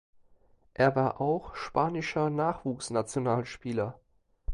[0.73, 3.99] Er war auch spanischer Nachwuchsnationalspieler.